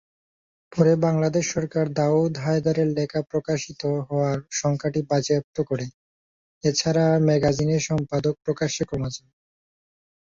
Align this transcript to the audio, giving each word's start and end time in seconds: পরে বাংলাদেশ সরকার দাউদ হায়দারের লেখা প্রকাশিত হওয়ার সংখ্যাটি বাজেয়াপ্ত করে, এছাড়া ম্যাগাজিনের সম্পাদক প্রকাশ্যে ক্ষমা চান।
পরে 0.71 0.93
বাংলাদেশ 1.05 1.45
সরকার 1.51 1.85
দাউদ 1.93 2.33
হায়দারের 2.37 2.89
লেখা 2.97 3.21
প্রকাশিত 3.31 3.81
হওয়ার 4.07 4.37
সংখ্যাটি 4.51 5.01
বাজেয়াপ্ত 5.09 5.57
করে, 5.69 5.85
এছাড়া 6.63 7.05
ম্যাগাজিনের 7.27 7.81
সম্পাদক 7.89 8.35
প্রকাশ্যে 8.45 8.83
ক্ষমা 8.85 9.09
চান। 9.09 9.27